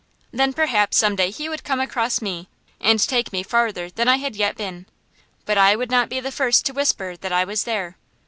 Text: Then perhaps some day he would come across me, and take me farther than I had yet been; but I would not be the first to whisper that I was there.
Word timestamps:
Then 0.31 0.51
perhaps 0.51 0.97
some 0.97 1.15
day 1.15 1.29
he 1.29 1.47
would 1.47 1.63
come 1.63 1.79
across 1.79 2.23
me, 2.23 2.49
and 2.79 2.99
take 2.99 3.31
me 3.31 3.43
farther 3.43 3.87
than 3.91 4.07
I 4.07 4.17
had 4.17 4.35
yet 4.35 4.57
been; 4.57 4.87
but 5.45 5.59
I 5.59 5.75
would 5.75 5.91
not 5.91 6.09
be 6.09 6.19
the 6.19 6.31
first 6.31 6.65
to 6.65 6.73
whisper 6.73 7.15
that 7.17 7.31
I 7.31 7.43
was 7.43 7.65
there. 7.65 7.97